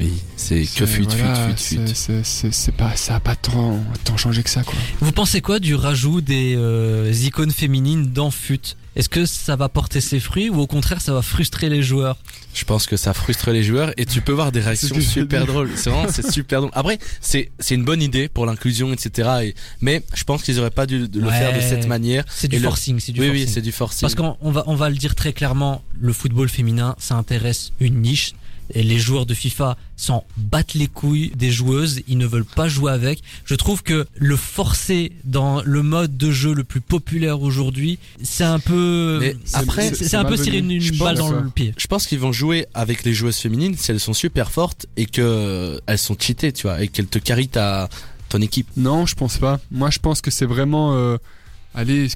Oui, 0.00 0.12
c'est 0.36 0.62
que 0.64 0.86
fuite, 0.86 1.14
voilà, 1.14 1.46
fuite, 1.48 1.58
fuite, 1.60 1.80
fuite. 1.80 1.96
c'est- 1.96 2.22
c'est 2.24 2.24
c'est- 2.24 2.52
c'est 2.52 2.72
pas 2.72 2.96
ça 2.96 3.16
a 3.16 3.20
pas 3.20 3.36
tant 3.36 3.78
tant 4.04 4.16
changé 4.16 4.42
que 4.42 4.50
ça 4.50 4.62
quoi 4.62 4.74
Vous 5.00 5.12
pensez 5.12 5.40
quoi 5.40 5.58
du 5.58 5.74
rajout 5.74 6.20
des 6.20 6.54
euh, 6.56 7.12
icônes 7.22 7.50
féminines 7.52 8.12
dans 8.12 8.30
FUT? 8.30 8.60
Est-ce 8.94 9.08
que 9.08 9.24
ça 9.24 9.56
va 9.56 9.68
porter 9.70 10.00
ses 10.02 10.20
fruits 10.20 10.50
ou 10.50 10.60
au 10.60 10.66
contraire 10.66 11.00
ça 11.00 11.14
va 11.14 11.22
frustrer 11.22 11.70
les 11.70 11.82
joueurs 11.82 12.18
Je 12.52 12.64
pense 12.64 12.86
que 12.86 12.96
ça 12.98 13.14
frustre 13.14 13.50
les 13.50 13.62
joueurs 13.62 13.92
et 13.96 14.04
tu 14.04 14.20
peux 14.20 14.32
voir 14.32 14.52
des 14.52 14.60
réactions 14.60 15.00
super 15.00 15.46
drôles. 15.46 15.70
C'est 15.76 15.88
vraiment, 15.88 16.10
c'est 16.12 16.30
super 16.30 16.60
drôle. 16.60 16.70
Après, 16.74 16.98
c'est, 17.22 17.50
c'est 17.58 17.74
une 17.74 17.84
bonne 17.84 18.02
idée 18.02 18.28
pour 18.28 18.44
l'inclusion, 18.44 18.92
etc. 18.92 19.30
Et, 19.44 19.54
mais 19.80 20.02
je 20.14 20.24
pense 20.24 20.42
qu'ils 20.42 20.58
auraient 20.60 20.70
pas 20.70 20.84
dû 20.86 21.06
le 21.06 21.26
Ouais. 21.26 21.30
faire 21.30 21.56
de 21.56 21.60
cette 21.62 21.86
manière. 21.86 22.24
C'est 22.28 22.48
du 22.48 22.56
Et 22.56 22.58
le- 22.58 22.64
forcing, 22.68 23.00
c'est 23.00 23.12
du 23.12 23.20
Oui, 23.20 23.26
forcing. 23.28 23.46
oui, 23.46 23.50
c'est 23.52 23.62
du 23.62 23.72
forcing. 23.72 24.00
Parce 24.02 24.14
qu'on 24.14 24.36
on 24.42 24.50
va, 24.50 24.64
on 24.66 24.74
va 24.74 24.90
le 24.90 24.96
dire 24.96 25.14
très 25.14 25.32
clairement, 25.32 25.82
le 25.98 26.12
football 26.12 26.48
féminin, 26.50 26.94
ça 26.98 27.14
intéresse 27.16 27.72
une 27.80 28.02
niche. 28.02 28.32
Et 28.74 28.82
les 28.82 28.98
joueurs 28.98 29.26
de 29.26 29.34
FIFA 29.34 29.76
s'en 30.02 30.24
battent 30.36 30.74
les 30.74 30.88
couilles 30.88 31.30
des 31.36 31.50
joueuses, 31.50 32.00
ils 32.08 32.18
ne 32.18 32.26
veulent 32.26 32.44
pas 32.44 32.68
jouer 32.68 32.90
avec. 32.92 33.22
Je 33.44 33.54
trouve 33.54 33.82
que 33.82 34.06
le 34.16 34.36
forcer 34.36 35.12
dans 35.24 35.62
le 35.62 35.82
mode 35.82 36.16
de 36.16 36.30
jeu 36.30 36.52
le 36.52 36.64
plus 36.64 36.80
populaire 36.80 37.40
aujourd'hui, 37.42 37.98
c'est 38.22 38.44
un 38.44 38.58
peu, 38.58 39.18
Mais 39.20 39.36
après, 39.52 39.94
c'est 39.94 40.16
un 40.16 40.24
peu 40.24 40.36
tirer 40.36 40.58
une, 40.58 40.80
balle 40.98 41.16
dans 41.16 41.28
ça. 41.28 41.40
le 41.40 41.50
pied. 41.50 41.72
je 41.76 41.86
pense 41.86 42.06
qu'ils 42.06 42.18
vont 42.18 42.32
jouer 42.32 42.66
avec 42.74 43.04
les 43.04 43.14
joueuses 43.14 43.36
féminines 43.36 43.76
si 43.76 43.92
elles 43.92 44.00
sont 44.00 44.12
super 44.12 44.50
fortes 44.50 44.86
et 44.96 45.06
que 45.06 45.22
euh, 45.22 45.78
elles 45.86 45.98
sont 45.98 46.16
cheatées, 46.18 46.52
tu 46.52 46.62
vois, 46.62 46.82
et 46.82 46.88
qu'elles 46.88 47.06
te 47.06 47.18
carrient 47.18 47.48
ta 47.48 47.88
ton 48.28 48.40
équipe. 48.40 48.66
non 48.78 49.04
je 49.04 49.14
pense 49.14 49.36
pas 49.36 49.60
moi 49.70 49.90
je 49.90 49.98
pense 49.98 50.22
que 50.22 50.30
c'est 50.30 50.46
vraiment 50.46 50.94
euh, 50.94 51.18
allez 51.74 52.08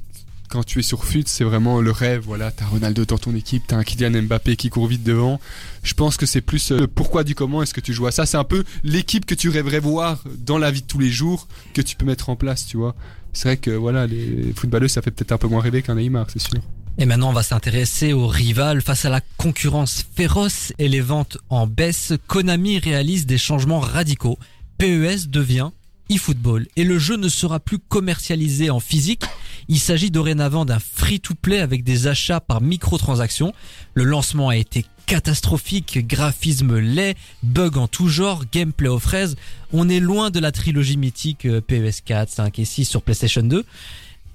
quand 0.49 0.65
tu 0.65 0.79
es 0.79 0.83
sur 0.83 1.05
FUT, 1.05 1.25
c'est 1.26 1.45
vraiment 1.45 1.81
le 1.81 1.91
rêve. 1.91 2.23
Voilà, 2.25 2.50
t'as 2.50 2.67
Ronaldo 2.67 3.05
dans 3.05 3.19
ton 3.19 3.35
équipe, 3.35 3.65
t'as 3.67 3.76
un 3.76 3.85
Kylian 3.85 4.23
Mbappé 4.23 4.57
qui 4.57 4.71
court 4.71 4.87
vite 4.87 5.03
devant. 5.03 5.41
Je 5.83 5.95
pense 5.95 6.17
que 6.17 6.26
c'est 6.26 6.41
plus 6.41 6.73
euh, 6.73 6.81
le 6.81 6.87
pourquoi 6.87 7.25
du 7.25 7.35
comment 7.35 7.62
est-ce 7.62 7.75
que 7.75 7.81
tu 7.81 7.93
joues 7.93 8.07
à 8.07 8.12
ça. 8.12 8.26
C'est 8.26 8.37
un 8.37 8.45
peu 8.45 8.65
l'équipe 8.85 9.26
que 9.26 9.35
tu 9.35 9.49
rêverais 9.49 9.81
voir 9.81 10.23
dans 10.38 10.59
la 10.59 10.71
vie 10.71 10.83
de 10.83 10.87
tous 10.87 10.99
les 10.99 11.11
jours 11.11 11.49
que 11.75 11.83
tu 11.83 11.97
peux 11.97 12.07
mettre 12.07 12.31
en 12.31 12.37
place, 12.37 12.67
tu 12.67 12.76
vois. 12.76 12.95
C'est 13.33 13.49
vrai 13.49 13.57
que 13.57 13.71
voilà, 13.71 14.07
les 14.07 14.53
footballeurs, 14.55 14.91
ça 14.91 15.03
fait 15.03 15.11
peut-être 15.11 15.33
un 15.33 15.38
peu 15.38 15.49
moins 15.49 15.61
rêver 15.61 15.83
qu'un 15.83 15.97
Neymar, 15.97 16.26
c'est 16.31 16.41
sûr. 16.41 16.61
Et 16.99 17.05
maintenant, 17.05 17.29
on 17.29 17.35
va 17.35 17.43
s'intéresser 17.43 18.15
aux 18.15 18.26
rivales. 18.26 18.81
Face 18.81 19.05
à 19.05 19.11
la 19.11 19.21
concurrence 19.37 20.05
féroce 20.17 20.73
et 20.79 20.88
les 20.88 21.03
ventes 21.03 21.37
en 21.50 21.67
baisse, 21.67 22.15
Konami 22.26 22.79
réalise 22.79 23.26
des 23.26 23.37
changements 23.37 23.81
radicaux. 23.81 24.38
PES 24.79 25.29
devient 25.29 25.71
eFootball 26.11 26.67
et 26.77 26.85
le 26.85 26.99
jeu 26.99 27.17
ne 27.17 27.29
sera 27.29 27.61
plus 27.61 27.79
commercialisé 27.79 28.71
en 28.71 28.81
physique. 28.81 29.25
Il 29.69 29.81
s'agit 29.81 30.11
dorénavant 30.11 30.65
d'un 30.65 30.79
free-to-play 30.79 31.61
avec 31.61 31.83
des 31.83 32.07
achats 32.07 32.41
par 32.41 32.61
microtransactions. 32.61 33.53
Le 33.95 34.05
lancement 34.05 34.49
a 34.49 34.57
été 34.57 34.85
catastrophique, 35.07 36.07
graphisme 36.07 36.79
laid, 36.79 37.17
bugs 37.43 37.77
en 37.77 37.89
tout 37.89 38.09
genre, 38.09 38.45
gameplay 38.53 38.89
aux 38.89 38.99
fraises. 38.99 39.37
On 39.73 39.89
est 39.89 40.01
loin 40.01 40.31
de 40.31 40.41
la 40.41 40.53
trilogie 40.53 40.97
mythique 40.97 41.47
PES 41.67 42.03
4, 42.05 42.29
5 42.31 42.59
et 42.59 42.65
6 42.65 42.85
sur 42.85 43.03
PlayStation 43.03 43.43
2. 43.43 43.65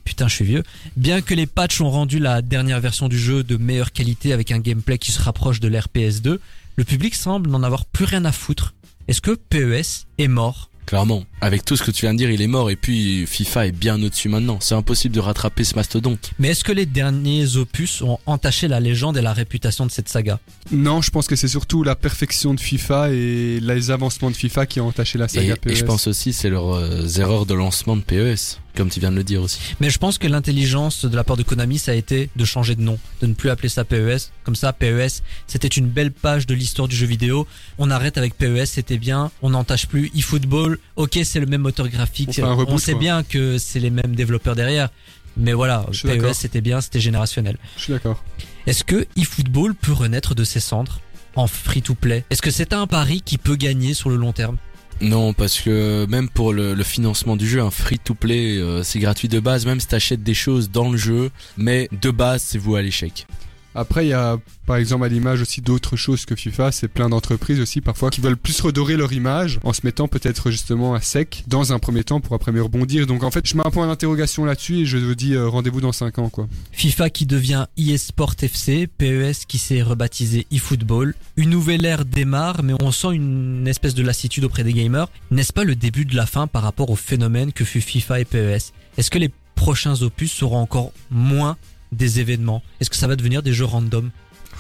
Putain, 0.03 0.27
je 0.27 0.35
suis 0.35 0.45
vieux. 0.45 0.63
Bien 0.97 1.21
que 1.21 1.33
les 1.33 1.45
patchs 1.45 1.81
ont 1.81 1.91
rendu 1.91 2.19
la 2.19 2.41
dernière 2.41 2.79
version 2.79 3.07
du 3.07 3.19
jeu 3.19 3.43
de 3.43 3.57
meilleure 3.57 3.91
qualité 3.91 4.33
avec 4.33 4.51
un 4.51 4.59
gameplay 4.59 4.97
qui 4.97 5.11
se 5.11 5.21
rapproche 5.21 5.59
de 5.59 5.67
l'RPS 5.67 6.21
2, 6.21 6.39
le 6.75 6.83
public 6.83 7.15
semble 7.15 7.49
n'en 7.49 7.63
avoir 7.63 7.85
plus 7.85 8.05
rien 8.05 8.25
à 8.25 8.31
foutre. 8.31 8.73
Est-ce 9.07 9.21
que 9.21 9.31
PES 9.31 10.07
est 10.17 10.27
mort? 10.27 10.70
Clairement. 10.85 11.23
Avec 11.39 11.63
tout 11.65 11.75
ce 11.77 11.83
que 11.83 11.91
tu 11.91 12.01
viens 12.05 12.13
de 12.13 12.17
dire, 12.17 12.29
il 12.31 12.41
est 12.41 12.47
mort 12.47 12.69
et 12.69 12.75
puis 12.75 13.25
FIFA 13.25 13.67
est 13.67 13.71
bien 13.71 14.01
au-dessus 14.01 14.29
maintenant. 14.29 14.57
C'est 14.61 14.75
impossible 14.75 15.15
de 15.15 15.19
rattraper 15.19 15.63
ce 15.63 15.75
mastodonte. 15.75 16.31
Mais 16.39 16.49
est-ce 16.49 16.63
que 16.63 16.71
les 16.71 16.85
derniers 16.85 17.55
opus 17.57 18.01
ont 18.01 18.19
entaché 18.25 18.67
la 18.67 18.79
légende 18.79 19.17
et 19.17 19.21
la 19.21 19.33
réputation 19.33 19.85
de 19.85 19.91
cette 19.91 20.09
saga? 20.09 20.39
Non, 20.71 21.01
je 21.01 21.09
pense 21.11 21.27
que 21.27 21.35
c'est 21.35 21.47
surtout 21.47 21.83
la 21.83 21.95
perfection 21.95 22.53
de 22.53 22.59
FIFA 22.59 23.11
et 23.11 23.59
les 23.61 23.91
avancements 23.91 24.29
de 24.31 24.35
FIFA 24.35 24.65
qui 24.65 24.79
ont 24.81 24.87
entaché 24.87 25.17
la 25.17 25.27
saga 25.27 25.53
Et, 25.53 25.55
PES. 25.57 25.71
et 25.71 25.75
je 25.75 25.85
pense 25.85 26.07
aussi 26.07 26.33
c'est 26.33 26.49
leurs 26.49 26.75
euh, 26.75 27.07
erreurs 27.17 27.45
de 27.45 27.53
lancement 27.53 27.95
de 27.95 28.01
PES, 28.01 28.59
comme 28.75 28.89
tu 28.89 28.99
viens 28.99 29.11
de 29.11 29.15
le 29.15 29.23
dire 29.23 29.41
aussi. 29.41 29.59
Mais 29.79 29.89
je 29.89 29.97
pense 29.97 30.17
que 30.17 30.27
l'intelligence 30.27 31.05
de 31.05 31.15
la 31.15 31.23
part 31.23 31.37
de 31.37 31.43
Konami, 31.43 31.77
ça 31.77 31.91
a 31.91 31.95
été 31.95 32.29
de 32.35 32.45
changer 32.45 32.75
de 32.75 32.81
nom, 32.81 32.97
de 33.21 33.27
ne 33.27 33.33
plus 33.33 33.49
appeler 33.49 33.69
ça 33.69 33.83
PES. 33.83 34.31
Comme 34.43 34.55
ça, 34.55 34.73
PES, 34.73 35.21
c'était 35.47 35.67
une 35.67 35.87
belle 35.87 36.11
page 36.11 36.47
de 36.47 36.53
l'histoire 36.53 36.87
du 36.87 36.95
jeu 36.95 37.05
vidéo. 37.05 37.47
On 37.77 37.89
arrête 37.89 38.17
avec 38.17 38.37
PES, 38.37 38.65
c'était 38.65 38.97
bien. 38.97 39.31
On 39.41 39.51
n'entache 39.51 39.87
plus. 39.87 40.11
eFootball, 40.15 40.79
ok, 40.95 41.19
c'est 41.23 41.39
le 41.39 41.45
même 41.45 41.61
moteur 41.61 41.87
graphique. 41.89 42.41
On 42.43 42.77
sait 42.77 42.93
quoi. 42.93 42.99
bien 42.99 43.23
que 43.23 43.57
c'est 43.57 43.79
les 43.79 43.89
mêmes 43.89 44.15
développeurs 44.15 44.55
derrière. 44.55 44.89
Mais 45.37 45.53
voilà. 45.53 45.85
PES, 45.91 46.33
c'était 46.33 46.61
bien, 46.61 46.81
c'était 46.81 46.99
générationnel. 46.99 47.57
Je 47.77 47.83
suis 47.83 47.93
d'accord. 47.93 48.23
Est-ce 48.67 48.83
que 48.83 49.07
eFootball 49.15 49.75
peut 49.75 49.93
renaître 49.93 50.35
de 50.35 50.43
ses 50.43 50.59
cendres 50.59 50.99
en 51.35 51.47
free-to-play? 51.47 52.25
Est-ce 52.29 52.41
que 52.41 52.51
c'est 52.51 52.73
un 52.73 52.87
pari 52.87 53.21
qui 53.21 53.37
peut 53.37 53.55
gagner 53.55 53.93
sur 53.93 54.09
le 54.09 54.17
long 54.17 54.33
terme? 54.33 54.57
Non, 55.01 55.33
parce 55.33 55.59
que 55.59 56.05
même 56.07 56.29
pour 56.29 56.53
le, 56.53 56.75
financement 56.83 57.35
du 57.35 57.47
jeu, 57.47 57.59
un 57.61 57.71
free-to-play, 57.71 58.57
euh, 58.57 58.83
c'est 58.83 58.99
gratuit 58.99 59.27
de 59.27 59.39
base, 59.39 59.65
même 59.65 59.79
si 59.79 59.87
t'achètes 59.87 60.21
des 60.21 60.35
choses 60.35 60.69
dans 60.69 60.91
le 60.91 60.97
jeu, 60.97 61.31
mais 61.57 61.89
de 62.01 62.11
base, 62.11 62.43
c'est 62.43 62.59
vous 62.59 62.75
à 62.75 62.81
l'échec. 62.81 63.25
Après, 63.73 64.05
il 64.05 64.09
y 64.09 64.13
a 64.13 64.37
par 64.65 64.75
exemple 64.75 65.05
à 65.05 65.07
l'image 65.07 65.41
aussi 65.41 65.61
d'autres 65.61 65.95
choses 65.95 66.25
que 66.25 66.35
FIFA. 66.35 66.71
C'est 66.71 66.87
plein 66.87 67.09
d'entreprises 67.09 67.59
aussi 67.59 67.81
parfois 67.81 68.09
qui 68.09 68.21
veulent 68.21 68.37
plus 68.37 68.59
redorer 68.61 68.97
leur 68.97 69.13
image 69.13 69.59
en 69.63 69.73
se 69.73 69.81
mettant 69.83 70.07
peut-être 70.07 70.51
justement 70.51 70.93
à 70.93 71.01
sec 71.01 71.43
dans 71.47 71.73
un 71.73 71.79
premier 71.79 72.03
temps 72.03 72.19
pour 72.19 72.35
après 72.35 72.51
mieux 72.51 72.63
rebondir. 72.63 73.07
Donc 73.07 73.23
en 73.23 73.31
fait, 73.31 73.47
je 73.47 73.55
mets 73.55 73.65
un 73.65 73.71
point 73.71 73.87
d'interrogation 73.87 74.45
là-dessus 74.45 74.79
et 74.79 74.85
je 74.85 74.97
vous 74.97 75.15
dis 75.15 75.33
euh, 75.33 75.47
rendez-vous 75.47 75.81
dans 75.81 75.91
5 75.91 76.19
ans 76.19 76.29
quoi. 76.29 76.47
FIFA 76.71 77.09
qui 77.09 77.25
devient 77.25 77.65
eSport 77.77 78.35
FC, 78.41 78.87
PES 78.87 79.45
qui 79.47 79.57
s'est 79.57 79.81
rebaptisé 79.81 80.47
eFootball. 80.51 81.15
Une 81.37 81.49
nouvelle 81.49 81.85
ère 81.85 82.05
démarre, 82.05 82.63
mais 82.63 82.73
on 82.81 82.91
sent 82.91 83.13
une 83.13 83.67
espèce 83.67 83.95
de 83.95 84.03
lassitude 84.03 84.43
auprès 84.43 84.63
des 84.63 84.73
gamers. 84.73 85.09
N'est-ce 85.31 85.53
pas 85.53 85.63
le 85.63 85.75
début 85.75 86.05
de 86.05 86.15
la 86.15 86.25
fin 86.25 86.47
par 86.47 86.63
rapport 86.63 86.89
au 86.89 86.95
phénomène 86.95 87.53
que 87.53 87.65
fut 87.65 87.81
FIFA 87.81 88.19
et 88.21 88.25
PES 88.25 88.73
Est-ce 88.97 89.09
que 89.09 89.19
les 89.19 89.31
prochains 89.55 90.01
opus 90.01 90.31
seront 90.31 90.57
encore 90.57 90.91
moins 91.11 91.57
des 91.91 92.19
événements 92.19 92.63
Est-ce 92.79 92.89
que 92.89 92.95
ça 92.95 93.07
va 93.07 93.15
devenir 93.15 93.43
des 93.43 93.53
jeux 93.53 93.65
random? 93.65 94.09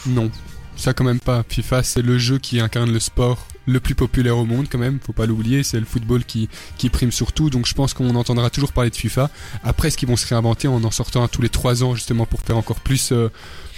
Non, 0.07 0.29
ça 0.75 0.93
quand 0.93 1.03
même 1.03 1.19
pas. 1.19 1.43
FIFA, 1.47 1.83
c'est 1.83 2.01
le 2.01 2.17
jeu 2.17 2.39
qui 2.39 2.59
incarne 2.59 2.91
le 2.91 2.99
sport 2.99 3.45
le 3.67 3.79
plus 3.79 3.93
populaire 3.95 4.37
au 4.37 4.45
monde 4.45 4.65
quand 4.69 4.79
même, 4.79 4.99
faut 5.05 5.13
pas 5.13 5.27
l'oublier, 5.27 5.61
c'est 5.61 5.79
le 5.79 5.85
football 5.85 6.23
qui, 6.25 6.49
qui 6.77 6.89
prime 6.89 7.11
surtout, 7.11 7.51
donc 7.51 7.67
je 7.67 7.73
pense 7.75 7.93
qu'on 7.93 8.15
entendra 8.15 8.49
toujours 8.49 8.73
parler 8.73 8.89
de 8.89 8.95
FIFA. 8.95 9.29
Après, 9.63 9.87
est-ce 9.87 9.97
qu'ils 9.97 10.07
vont 10.07 10.17
se 10.17 10.27
réinventer 10.27 10.67
en 10.67 10.83
en 10.83 10.91
sortant 10.91 11.23
un 11.23 11.27
tous 11.27 11.43
les 11.43 11.49
3 11.49 11.83
ans 11.83 11.93
justement 11.93 12.25
pour 12.25 12.41
faire 12.41 12.57
encore 12.57 12.79
plus, 12.79 13.11
euh, 13.11 13.29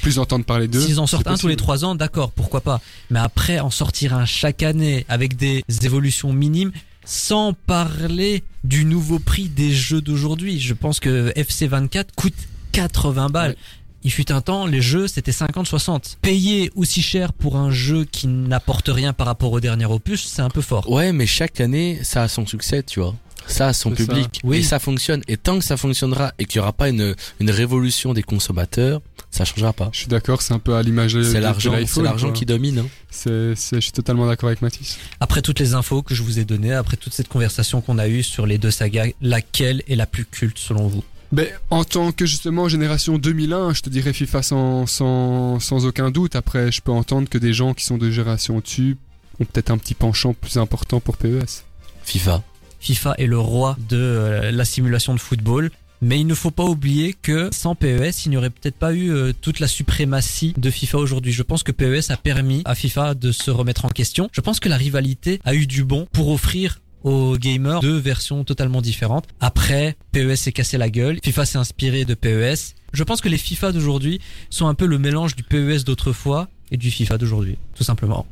plus 0.01 0.19
entendre 0.19 0.45
parler 0.45 0.69
d'eux 0.69 0.79
S'ils 0.79 0.99
en 1.01 1.07
sortent 1.07 1.27
un 1.27 1.31
tous 1.35 1.47
les 1.47 1.55
possible. 1.55 1.57
trois 1.57 1.85
ans, 1.85 1.95
d'accord, 1.95 2.31
pourquoi 2.31 2.61
pas. 2.61 2.79
Mais 3.09 3.19
après, 3.19 3.59
en 3.59 3.69
sortir 3.69 4.13
un 4.15 4.25
chaque 4.25 4.63
année 4.63 5.05
avec 5.09 5.35
des 5.35 5.63
évolutions 5.83 6.31
minimes, 6.31 6.71
sans 7.05 7.51
parler 7.53 8.43
du 8.63 8.85
nouveau 8.85 9.19
prix 9.19 9.49
des 9.49 9.73
jeux 9.73 10.01
d'aujourd'hui. 10.01 10.59
Je 10.61 10.73
pense 10.73 11.01
que 11.01 11.31
FC24 11.33 12.05
coûte 12.15 12.33
80 12.73 13.29
balles. 13.29 13.51
Ouais. 13.51 13.57
Il 14.05 14.11
fut 14.11 14.33
un 14.33 14.41
temps, 14.41 14.65
les 14.65 14.81
jeux, 14.81 15.07
c'était 15.07 15.31
50-60. 15.31 16.17
Payer 16.21 16.69
aussi 16.75 17.01
cher 17.01 17.31
pour 17.31 17.55
un 17.55 17.71
jeu 17.71 18.03
qui 18.03 18.27
n'apporte 18.27 18.89
rien 18.89 19.13
par 19.13 19.27
rapport 19.27 19.53
au 19.53 19.61
dernier 19.61 19.85
opus, 19.85 20.25
c'est 20.27 20.41
un 20.41 20.49
peu 20.49 20.59
fort. 20.61 20.91
Ouais, 20.91 21.13
mais 21.13 21.25
chaque 21.25 21.61
année, 21.61 21.99
ça 22.03 22.23
a 22.23 22.27
son 22.27 22.45
succès, 22.45 22.83
tu 22.83 22.99
vois. 22.99 23.15
Ça 23.47 23.67
a 23.67 23.73
son 23.73 23.93
C'est 23.95 24.05
ça. 24.05 24.13
public. 24.13 24.41
Oui. 24.43 24.57
Et 24.57 24.63
ça 24.63 24.79
fonctionne. 24.79 25.21
Et 25.29 25.37
tant 25.37 25.57
que 25.57 25.63
ça 25.63 25.77
fonctionnera 25.77 26.33
et 26.37 26.45
qu'il 26.45 26.59
n'y 26.59 26.63
aura 26.63 26.73
pas 26.73 26.89
une, 26.89 27.15
une 27.39 27.49
révolution 27.51 28.13
des 28.13 28.23
consommateurs, 28.23 29.01
ça 29.31 29.45
changera 29.45 29.71
pas. 29.73 29.89
Je 29.93 29.99
suis 29.99 30.07
d'accord, 30.07 30.41
c'est 30.41 30.53
un 30.53 30.59
peu 30.59 30.75
à 30.75 30.83
l'image 30.83 31.13
de, 31.13 31.23
C'est 31.23 31.39
l'argent, 31.41 31.73
c'est 31.85 32.01
l'argent 32.01 32.31
qui 32.33 32.45
domine. 32.45 32.79
Hein. 32.79 32.87
C'est, 33.09 33.55
c'est- 33.55 33.77
je 33.77 33.81
suis 33.81 33.91
totalement 33.91 34.27
d'accord 34.27 34.47
avec 34.47 34.61
Mathis. 34.61 34.97
Après 35.21 35.41
toutes 35.41 35.59
les 35.59 35.73
infos 35.75 36.01
que 36.03 36.13
je 36.13 36.23
vous 36.23 36.39
ai 36.39 36.45
données, 36.45 36.73
après 36.73 36.97
toute 36.97 37.13
cette 37.13 37.27
conversation 37.29 37.79
qu'on 37.81 37.97
a 37.99 38.07
eue 38.09 38.23
sur 38.23 38.45
les 38.45 38.57
deux 38.57 38.71
sagas, 38.71 39.07
laquelle 39.21 39.81
est 39.87 39.95
la 39.95 40.05
plus 40.05 40.25
culte 40.25 40.57
selon 40.59 40.87
vous? 40.87 41.03
Ben, 41.33 41.47
en 41.71 41.83
tant 41.83 42.11
que 42.11 42.27
justement 42.27 42.69
génération 42.69 43.17
2001, 43.17 43.73
je 43.73 43.81
te 43.81 43.89
dirais 43.89 44.13
FIFA 44.13 44.43
sans, 44.43 44.85
sans, 44.85 45.59
sans 45.59 45.87
aucun 45.87 46.11
doute. 46.11 46.35
Après, 46.35 46.71
je 46.71 46.79
peux 46.79 46.91
entendre 46.91 47.27
que 47.27 47.39
des 47.39 47.53
gens 47.53 47.73
qui 47.73 47.85
sont 47.85 47.97
de 47.97 48.11
génération 48.11 48.57
au-dessus 48.57 48.97
ont 49.39 49.45
peut-être 49.45 49.71
un 49.71 49.79
petit 49.79 49.95
penchant 49.95 50.35
plus 50.35 50.57
important 50.57 50.99
pour 50.99 51.17
PES. 51.17 51.63
FIFA. 52.03 52.43
FIFA 52.79 53.15
est 53.17 53.25
le 53.25 53.39
roi 53.39 53.75
de 53.89 53.97
euh, 53.97 54.51
la 54.51 54.63
simulation 54.63 55.15
de 55.15 55.19
football. 55.19 55.71
Mais 56.03 56.19
il 56.19 56.27
ne 56.27 56.35
faut 56.35 56.51
pas 56.51 56.65
oublier 56.65 57.15
que 57.19 57.49
sans 57.51 57.73
PES, 57.73 58.25
il 58.25 58.29
n'y 58.29 58.37
aurait 58.37 58.51
peut-être 58.51 58.75
pas 58.75 58.93
eu 58.93 59.09
euh, 59.09 59.33
toute 59.33 59.59
la 59.59 59.67
suprématie 59.67 60.53
de 60.55 60.69
FIFA 60.69 60.99
aujourd'hui. 60.99 61.31
Je 61.31 61.41
pense 61.41 61.63
que 61.63 61.71
PES 61.71 62.11
a 62.11 62.17
permis 62.17 62.61
à 62.65 62.75
FIFA 62.75 63.15
de 63.15 63.31
se 63.31 63.49
remettre 63.49 63.85
en 63.85 63.89
question. 63.89 64.29
Je 64.33 64.41
pense 64.41 64.59
que 64.59 64.69
la 64.69 64.77
rivalité 64.77 65.39
a 65.45 65.55
eu 65.55 65.65
du 65.65 65.83
bon 65.83 66.05
pour 66.11 66.29
offrir 66.29 66.79
aux 67.03 67.37
gamers 67.37 67.79
deux 67.79 67.97
versions 67.97 68.43
totalement 68.43 68.81
différentes. 68.81 69.25
Après, 69.39 69.95
PES 70.11 70.35
s'est 70.35 70.51
cassé 70.51 70.77
la 70.77 70.89
gueule. 70.89 71.19
FIFA 71.23 71.45
s'est 71.45 71.57
inspiré 71.57 72.05
de 72.05 72.13
PES. 72.13 72.75
Je 72.93 73.03
pense 73.03 73.21
que 73.21 73.29
les 73.29 73.37
FIFA 73.37 73.71
d'aujourd'hui 73.71 74.19
sont 74.49 74.67
un 74.67 74.73
peu 74.73 74.85
le 74.85 74.97
mélange 74.97 75.35
du 75.35 75.43
PES 75.43 75.83
d'autrefois 75.85 76.47
et 76.71 76.77
du 76.77 76.91
FIFA 76.91 77.17
d'aujourd'hui, 77.17 77.57
tout 77.75 77.83
simplement. 77.83 78.25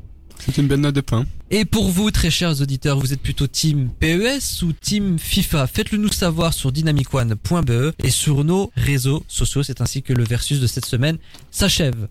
C'est 0.46 0.58
une 0.58 0.68
belle 0.68 0.80
note 0.80 0.96
de 0.96 1.02
pain. 1.02 1.26
Et 1.52 1.66
pour 1.66 1.90
vous, 1.90 2.10
très 2.10 2.32
chers 2.32 2.62
auditeurs, 2.62 3.00
vous 3.00 3.14
êtes 3.14 3.22
plutôt 3.22 3.46
team 3.46 3.90
PES 4.00 4.64
ou 4.64 4.74
team 4.74 5.20
FIFA? 5.20 5.68
Faites-le 5.68 6.00
nous 6.00 6.12
savoir 6.12 6.54
sur 6.54 6.72
dynamicone.be 6.72 7.94
et 8.04 8.10
sur 8.10 8.44
nos 8.44 8.72
réseaux 8.76 9.24
sociaux. 9.28 9.62
C'est 9.62 9.82
ainsi 9.82 10.02
que 10.02 10.14
le 10.14 10.24
versus 10.24 10.60
de 10.60 10.66
cette 10.66 10.86
semaine 10.86 11.18
s'achève. 11.52 12.08